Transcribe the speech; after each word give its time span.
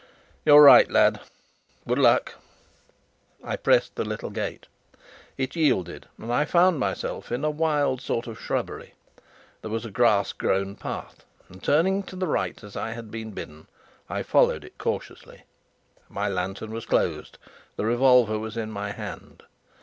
"You're 0.45 0.63
right, 0.63 0.89
lad. 0.89 1.19
Good 1.87 1.99
luck!" 1.99 2.33
I 3.43 3.55
pressed 3.55 3.93
the 3.93 4.03
little 4.03 4.31
gate. 4.31 4.65
It 5.37 5.55
yielded, 5.55 6.07
and 6.17 6.33
I 6.33 6.43
found 6.43 6.79
myself 6.79 7.31
in 7.31 7.45
a 7.45 7.51
wild 7.51 8.01
sort 8.01 8.25
of 8.25 8.41
shrubbery. 8.41 8.95
There 9.61 9.69
was 9.69 9.85
a 9.85 9.91
grass 9.91 10.33
grown 10.33 10.75
path 10.75 11.23
and, 11.49 11.61
turning 11.61 12.01
to 12.05 12.15
the 12.15 12.25
right 12.25 12.63
as 12.63 12.75
I 12.75 12.93
had 12.93 13.11
been 13.11 13.29
bidden, 13.29 13.67
I 14.09 14.23
followed 14.23 14.63
it 14.65 14.79
cautiously. 14.79 15.43
My 16.09 16.27
lantern 16.27 16.71
was 16.71 16.87
closed, 16.87 17.37
the 17.75 17.85
revolver 17.85 18.39
was 18.39 18.57
in 18.57 18.71
my 18.71 18.93
hand. 18.93 19.43